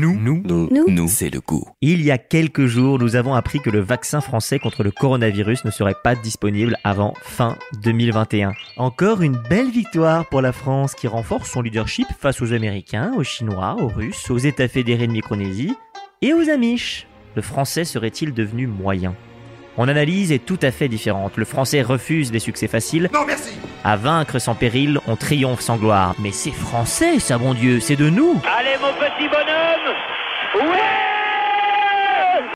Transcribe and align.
Nous, 0.00 0.18
nous, 0.18 0.42
Nous. 0.70 0.86
nous, 0.88 1.08
c'est 1.08 1.28
le 1.28 1.40
goût. 1.40 1.66
Il 1.82 2.00
y 2.00 2.10
a 2.10 2.16
quelques 2.16 2.64
jours, 2.64 2.98
nous 2.98 3.16
avons 3.16 3.34
appris 3.34 3.60
que 3.60 3.68
le 3.68 3.80
vaccin 3.80 4.22
français 4.22 4.58
contre 4.58 4.82
le 4.82 4.90
coronavirus 4.90 5.66
ne 5.66 5.70
serait 5.70 5.94
pas 6.02 6.14
disponible 6.14 6.78
avant 6.84 7.12
fin 7.20 7.58
2021. 7.82 8.52
Encore 8.78 9.20
une 9.20 9.36
belle 9.50 9.70
victoire 9.70 10.26
pour 10.26 10.40
la 10.40 10.52
France 10.52 10.94
qui 10.94 11.06
renforce 11.06 11.50
son 11.50 11.60
leadership 11.60 12.06
face 12.18 12.40
aux 12.40 12.54
Américains, 12.54 13.12
aux 13.14 13.24
Chinois, 13.24 13.76
aux 13.78 13.88
Russes, 13.88 14.30
aux 14.30 14.38
États 14.38 14.68
fédérés 14.68 15.06
de 15.06 15.12
Micronésie 15.12 15.74
et 16.22 16.32
aux 16.32 16.48
Amish. 16.48 17.06
Le 17.36 17.42
français 17.42 17.84
serait-il 17.84 18.32
devenu 18.32 18.66
moyen? 18.66 19.14
Mon 19.76 19.86
analyse 19.86 20.32
est 20.32 20.46
tout 20.46 20.58
à 20.62 20.70
fait 20.70 20.88
différente. 20.88 21.36
Le 21.36 21.44
français 21.44 21.82
refuse 21.82 22.32
les 22.32 22.38
succès 22.38 22.68
faciles. 22.68 23.10
Non, 23.12 23.26
merci 23.26 23.52
À 23.84 23.96
vaincre 23.96 24.38
sans 24.38 24.54
péril, 24.54 25.00
on 25.06 25.16
triomphe 25.16 25.60
sans 25.60 25.76
gloire. 25.76 26.14
Mais 26.18 26.32
c'est 26.32 26.50
français, 26.52 27.18
ça 27.18 27.38
bon 27.38 27.54
Dieu, 27.54 27.80
c'est 27.80 27.96
de 27.96 28.10
nous. 28.10 28.40
Allez 28.58 28.76
mon 28.80 28.92
petit 28.92 29.28
bonhomme 29.28 30.70
Ouais 30.70 30.78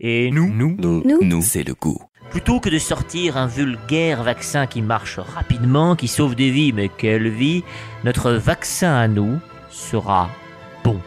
Et 0.00 0.30
nous, 0.30 0.50
Nous, 0.52 0.76
nous, 0.78 1.02
Nous. 1.04 1.18
nous, 1.22 1.42
c'est 1.42 1.64
le 1.64 1.74
goût. 1.74 1.98
Plutôt 2.30 2.60
que 2.60 2.68
de 2.68 2.78
sortir 2.78 3.36
un 3.36 3.46
vulgaire 3.46 4.22
vaccin 4.22 4.66
qui 4.66 4.82
marche 4.82 5.18
rapidement, 5.18 5.94
qui 5.96 6.08
sauve 6.08 6.34
des 6.34 6.50
vies, 6.50 6.72
mais 6.72 6.88
quelle 6.88 7.28
vie, 7.28 7.62
notre 8.02 8.32
vaccin 8.32 8.94
à 8.94 9.06
nous 9.08 9.38
sera 9.70 10.28
bon. 10.82 11.00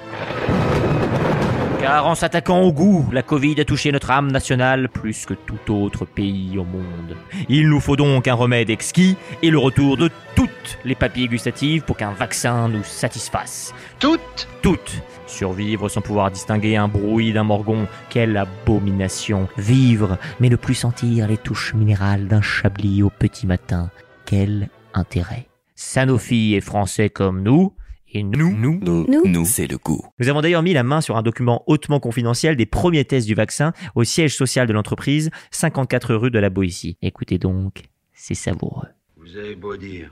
Car 1.88 2.06
en 2.06 2.16
s'attaquant 2.16 2.64
au 2.64 2.74
goût, 2.74 3.08
la 3.14 3.24
Covid 3.24 3.62
a 3.62 3.64
touché 3.64 3.94
notre 3.94 4.12
âme 4.12 4.30
nationale 4.30 4.90
plus 4.90 5.26
que 5.26 5.34
tout 5.34 5.74
autre 5.74 6.04
pays 6.04 6.58
au 6.58 6.66
monde. 6.66 7.16
Il 7.48 7.70
nous 7.70 7.80
faut 7.80 7.96
donc 7.96 8.28
un 8.28 8.34
remède 8.34 8.70
exquis 8.70 9.16
et 9.42 9.50
le 9.50 9.58
retour 9.58 9.96
de 9.96 10.10
toutes 10.36 10.80
les 10.84 10.96
papilles 10.96 11.30
gustatives 11.30 11.84
pour 11.84 11.96
qu'un 11.96 12.12
vaccin 12.12 12.68
nous 12.68 12.84
satisfasse. 12.84 13.74
Toutes 14.00 14.50
Toutes. 14.62 15.02
Survivre 15.28 15.88
sans 15.88 16.02
pouvoir 16.02 16.30
distinguer 16.30 16.76
un 16.76 16.90
bruit 16.90 17.32
d'un 17.32 17.46
morgon, 17.46 17.88
quelle 18.10 18.36
abomination. 18.36 19.48
Vivre, 19.58 20.18
mais 20.42 20.50
ne 20.50 20.58
plus 20.58 20.76
sentir 20.76 21.30
les 21.30 21.38
touches 21.38 21.74
minérales 21.74 22.28
d'un 22.28 22.42
chablis 22.42 23.02
au 23.02 23.10
petit 23.10 23.48
matin, 23.48 23.92
quel 24.26 24.68
intérêt. 24.94 25.48
Sanofi 25.76 26.54
est 26.54 26.60
français 26.60 27.10
comme 27.10 27.44
nous, 27.44 27.72
et 28.14 28.24
nous, 28.24 28.56
Nous, 28.56 28.80
nous, 28.82 29.06
Nous. 29.08 29.24
nous, 29.26 29.46
c'est 29.46 29.68
le 29.68 29.78
goût. 29.78 30.02
nous 30.20 30.30
avons 30.30 30.42
d'ailleurs 30.42 30.64
mis 30.64 30.74
la 30.74 30.84
main 30.84 31.02
sur 31.02 31.18
un 31.18 31.22
document 31.22 31.64
hautement 31.68 32.00
confidentiel 32.00 32.56
des 32.56 32.66
premiers 32.66 33.04
tests 33.06 33.28
du 33.28 33.34
vaccin 33.36 33.74
au 33.96 34.04
siège 34.04 34.36
social 34.36 34.66
de 34.68 34.74
l'entreprise, 34.74 35.30
54 35.52 36.16
rue 36.16 36.32
de 36.32 36.40
la 36.40 36.50
Boétie. 36.50 36.98
Écoutez 37.02 37.38
donc, 37.38 37.84
c'est 38.14 38.34
savoureux. 38.36 38.88
Vous 39.18 39.36
avez 39.36 39.56
beau 39.56 39.76
dire, 39.76 40.12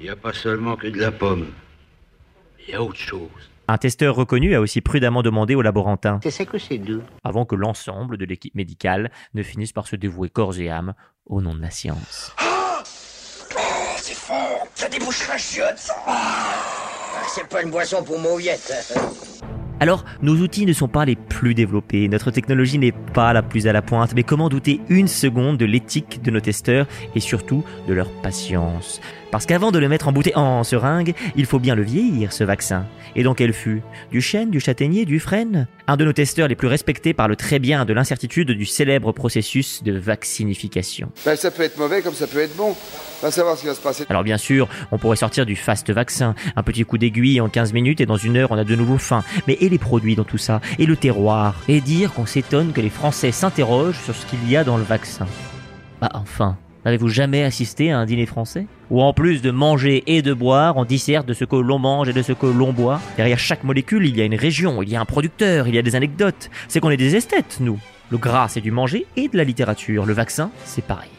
il 0.00 0.04
n'y 0.04 0.10
a 0.10 0.16
pas 0.16 0.32
seulement 0.32 0.76
que 0.76 0.88
de 0.88 0.98
la 0.98 1.12
pomme, 1.12 1.46
il 2.66 2.72
y 2.72 2.74
a 2.74 2.82
autre 2.82 2.98
chose. 2.98 3.30
Un 3.68 3.78
testeur 3.78 4.14
reconnu 4.14 4.54
a 4.54 4.60
aussi 4.60 4.80
prudemment 4.80 5.22
demandé 5.22 5.54
au 5.56 5.62
laborantin 5.62 6.20
C'est 6.22 6.30
ça 6.30 6.44
que 6.44 6.56
c'est 6.58 6.78
doux. 6.78 7.02
avant 7.24 7.44
que 7.44 7.56
l'ensemble 7.56 8.16
de 8.16 8.24
l'équipe 8.24 8.54
médicale 8.54 9.10
ne 9.34 9.42
finisse 9.42 9.72
par 9.72 9.88
se 9.88 9.96
dévouer 9.96 10.28
corps 10.30 10.58
et 10.58 10.68
âme 10.70 10.94
au 11.26 11.40
nom 11.40 11.52
de 11.54 11.60
la 11.62 11.70
science. 11.70 12.32
Ça 14.74 14.88
débouche 14.88 15.28
la 15.28 15.38
chiotte, 15.38 15.78
ça 15.78 15.94
C'est 17.32 17.46
pas 17.46 17.62
une 17.62 17.70
boisson 17.70 18.02
pour 18.02 18.18
mauviette. 18.18 18.72
Alors, 19.78 20.06
nos 20.22 20.36
outils 20.36 20.64
ne 20.64 20.72
sont 20.72 20.88
pas 20.88 21.04
les 21.04 21.16
plus 21.16 21.52
développés, 21.52 22.08
notre 22.08 22.30
technologie 22.30 22.78
n'est 22.78 22.92
pas 22.92 23.34
la 23.34 23.42
plus 23.42 23.66
à 23.66 23.74
la 23.74 23.82
pointe, 23.82 24.14
mais 24.14 24.22
comment 24.22 24.48
douter 24.48 24.80
une 24.88 25.06
seconde 25.06 25.58
de 25.58 25.66
l'éthique 25.66 26.22
de 26.22 26.30
nos 26.30 26.40
testeurs 26.40 26.86
et 27.14 27.20
surtout 27.20 27.62
de 27.86 27.92
leur 27.92 28.08
patience? 28.22 29.02
Parce 29.30 29.44
qu'avant 29.44 29.72
de 29.72 29.78
le 29.78 29.88
mettre 29.88 30.08
en 30.08 30.12
bouteille 30.12 30.36
en 30.36 30.64
seringue, 30.64 31.12
il 31.34 31.44
faut 31.44 31.58
bien 31.58 31.74
le 31.74 31.82
vieillir, 31.82 32.32
ce 32.32 32.42
vaccin. 32.42 32.86
Et 33.16 33.22
donc 33.22 33.38
quel 33.38 33.52
fut 33.52 33.82
Du 34.10 34.22
chêne, 34.22 34.50
du 34.50 34.60
châtaignier, 34.60 35.04
du 35.04 35.20
frêne? 35.20 35.66
Un 35.88 35.96
de 35.96 36.04
nos 36.04 36.12
testeurs 36.12 36.48
les 36.48 36.54
plus 36.54 36.68
respectés 36.68 37.12
parle 37.12 37.36
très 37.36 37.58
bien 37.58 37.84
de 37.84 37.92
l'incertitude 37.92 38.50
du 38.52 38.64
célèbre 38.64 39.12
processus 39.12 39.82
de 39.82 39.92
vaccinification. 39.92 41.10
Ben, 41.24 41.36
ça 41.36 41.50
peut 41.50 41.64
être 41.64 41.76
mauvais 41.78 42.02
comme 42.02 42.14
ça 42.14 42.26
peut 42.26 42.38
être 42.38 42.56
bon. 42.56 42.74
Va 43.22 43.30
savoir 43.30 43.56
ce 43.56 43.62
qui 43.62 43.66
va 43.66 43.74
se 43.74 43.80
passer. 43.80 44.04
Alors 44.08 44.24
bien 44.24 44.36
sûr, 44.36 44.68
on 44.92 44.98
pourrait 44.98 45.16
sortir 45.16 45.46
du 45.46 45.56
fast 45.56 45.90
vaccin, 45.90 46.34
un 46.54 46.62
petit 46.62 46.84
coup 46.84 46.98
d'aiguille 46.98 47.40
en 47.40 47.48
15 47.48 47.72
minutes 47.72 48.00
et 48.00 48.06
dans 48.06 48.16
une 48.16 48.36
heure 48.36 48.52
on 48.52 48.58
a 48.58 48.64
de 48.64 48.74
nouveau 48.74 48.98
faim. 48.98 49.24
Mais 49.46 49.56
et 49.66 49.68
les 49.68 49.78
produits 49.78 50.16
dans 50.16 50.24
tout 50.24 50.38
ça 50.38 50.60
Et 50.78 50.86
le 50.86 50.96
terroir 50.96 51.54
Et 51.68 51.80
dire 51.80 52.12
qu'on 52.14 52.26
s'étonne 52.26 52.72
que 52.72 52.80
les 52.80 52.90
Français 52.90 53.32
s'interrogent 53.32 54.00
sur 54.00 54.14
ce 54.14 54.26
qu'il 54.26 54.48
y 54.48 54.56
a 54.56 54.64
dans 54.64 54.76
le 54.76 54.82
vaccin. 54.82 55.26
Bah 56.00 56.10
enfin, 56.14 56.56
n'avez-vous 56.84 57.08
jamais 57.08 57.42
assisté 57.44 57.92
à 57.92 57.98
un 57.98 58.06
dîner 58.06 58.26
français? 58.26 58.66
Où 58.90 59.02
en 59.02 59.12
plus 59.12 59.42
de 59.42 59.50
manger 59.50 60.04
et 60.06 60.22
de 60.22 60.32
boire, 60.32 60.76
on 60.76 60.84
disserte 60.84 61.26
de 61.26 61.34
ce 61.34 61.44
que 61.44 61.56
l'on 61.56 61.78
mange 61.78 62.08
et 62.08 62.12
de 62.12 62.22
ce 62.22 62.32
que 62.32 62.46
l'on 62.46 62.72
boit? 62.72 63.00
Derrière 63.16 63.38
chaque 63.38 63.64
molécule, 63.64 64.06
il 64.06 64.16
y 64.16 64.20
a 64.20 64.24
une 64.24 64.34
région, 64.34 64.82
il 64.82 64.88
y 64.88 64.96
a 64.96 65.00
un 65.00 65.04
producteur, 65.06 65.68
il 65.68 65.74
y 65.74 65.78
a 65.78 65.82
des 65.82 65.96
anecdotes. 65.96 66.50
C'est 66.68 66.80
qu'on 66.80 66.90
est 66.90 66.96
des 66.96 67.16
esthètes, 67.16 67.58
nous. 67.60 67.78
Le 68.10 68.18
gras, 68.18 68.48
c'est 68.48 68.60
du 68.60 68.70
manger 68.70 69.06
et 69.16 69.28
de 69.28 69.36
la 69.36 69.44
littérature. 69.44 70.06
Le 70.06 70.12
vaccin, 70.12 70.50
c'est 70.64 70.84
pareil. 70.84 71.10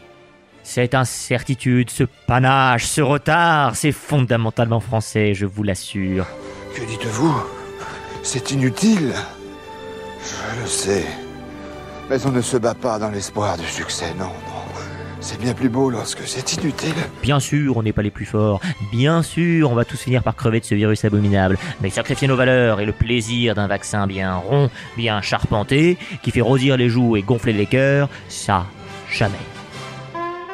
Cette 0.62 0.94
incertitude, 0.94 1.90
ce 1.90 2.04
panache, 2.26 2.84
ce 2.84 3.00
retard, 3.00 3.74
c'est 3.74 3.92
fondamentalement 3.92 4.80
français, 4.80 5.34
je 5.34 5.46
vous 5.46 5.62
l'assure. 5.62 6.26
Que 6.74 6.84
dites-vous? 6.84 7.57
C'est 8.22 8.50
inutile. 8.50 9.14
Je 10.22 10.60
le 10.60 10.66
sais. 10.66 11.06
Mais 12.10 12.24
on 12.26 12.30
ne 12.30 12.40
se 12.40 12.56
bat 12.56 12.74
pas 12.74 12.98
dans 12.98 13.10
l'espoir 13.10 13.56
du 13.56 13.66
succès, 13.66 14.14
non, 14.18 14.26
non. 14.26 14.58
C'est 15.20 15.40
bien 15.40 15.52
plus 15.52 15.68
beau 15.68 15.90
lorsque 15.90 16.26
c'est 16.26 16.54
inutile. 16.54 16.94
Bien 17.22 17.40
sûr, 17.40 17.76
on 17.76 17.82
n'est 17.82 17.92
pas 17.92 18.02
les 18.02 18.10
plus 18.10 18.24
forts. 18.24 18.60
Bien 18.92 19.22
sûr, 19.22 19.70
on 19.70 19.74
va 19.74 19.84
tous 19.84 20.00
finir 20.00 20.22
par 20.22 20.36
crever 20.36 20.60
de 20.60 20.64
ce 20.64 20.74
virus 20.74 21.04
abominable. 21.04 21.58
Mais 21.80 21.90
sacrifier 21.90 22.28
nos 22.28 22.36
valeurs 22.36 22.80
et 22.80 22.86
le 22.86 22.92
plaisir 22.92 23.54
d'un 23.54 23.66
vaccin 23.66 24.06
bien 24.06 24.36
rond, 24.36 24.70
bien 24.96 25.20
charpenté, 25.20 25.98
qui 26.22 26.30
fait 26.30 26.40
rosir 26.40 26.76
les 26.76 26.88
joues 26.88 27.16
et 27.16 27.22
gonfler 27.22 27.52
les 27.52 27.66
cœurs, 27.66 28.08
ça, 28.28 28.66
jamais. 29.10 29.34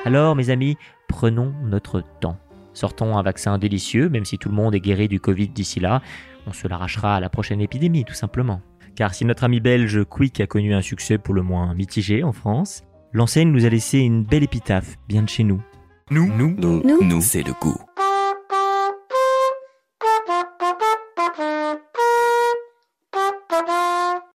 Alors, 0.06 0.34
mes 0.34 0.50
amis, 0.50 0.76
prenons 1.08 1.52
notre 1.62 2.02
temps. 2.20 2.38
Sortons 2.74 3.16
un 3.16 3.22
vaccin 3.22 3.56
délicieux, 3.58 4.08
même 4.08 4.24
si 4.24 4.36
tout 4.38 4.48
le 4.48 4.54
monde 4.54 4.74
est 4.74 4.80
guéri 4.80 5.08
du 5.08 5.20
Covid 5.20 5.48
d'ici 5.48 5.80
là. 5.80 6.02
On 6.46 6.52
se 6.52 6.68
l'arrachera 6.68 7.16
à 7.16 7.20
la 7.20 7.30
prochaine 7.30 7.60
épidémie, 7.60 8.04
tout 8.04 8.14
simplement. 8.14 8.60
Car 8.96 9.14
si 9.14 9.24
notre 9.24 9.44
ami 9.44 9.60
belge 9.60 10.04
Quick 10.04 10.40
a 10.40 10.46
connu 10.46 10.74
un 10.74 10.82
succès 10.82 11.18
pour 11.18 11.34
le 11.34 11.42
moins 11.42 11.74
mitigé 11.74 12.22
en 12.22 12.32
France, 12.32 12.84
l'enseigne 13.12 13.50
nous 13.50 13.64
a 13.64 13.68
laissé 13.68 13.98
une 13.98 14.24
belle 14.24 14.44
épitaphe, 14.44 14.96
bien 15.08 15.22
de 15.22 15.28
chez 15.28 15.44
nous. 15.44 15.62
Nous, 16.10 16.30
nous, 16.36 16.54
Nous. 16.58 17.02
nous, 17.02 17.20
c'est 17.22 17.42
le 17.42 17.52
goût. 17.60 17.78